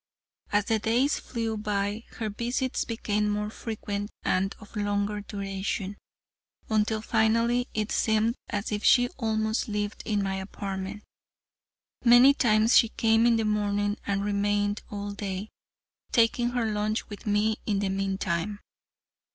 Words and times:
As 0.51 0.65
the 0.65 0.79
days 0.79 1.19
flew 1.19 1.57
by, 1.57 2.05
her 2.17 2.27
visits 2.31 2.85
became 2.85 3.29
more 3.29 3.51
frequent 3.51 4.09
and 4.23 4.55
of 4.59 4.75
longer 4.75 5.21
duration, 5.21 5.95
until 6.69 7.03
finally 7.03 7.67
it 7.75 7.91
seemed 7.91 8.33
as 8.49 8.71
if 8.71 8.83
she 8.83 9.09
almost 9.19 9.67
lived 9.67 10.01
in 10.03 10.23
my 10.23 10.37
apartment. 10.37 11.03
Many 12.03 12.33
times 12.33 12.75
she 12.75 12.89
came 12.89 13.27
in 13.27 13.35
the 13.35 13.45
morning 13.45 13.95
and 14.07 14.25
remained 14.25 14.81
all 14.89 15.11
day, 15.11 15.49
taking 16.11 16.49
her 16.49 16.65
lunch 16.65 17.07
with 17.07 17.27
me 17.27 17.57
in 17.67 17.77
the 17.77 17.89
meantime. 17.89 18.59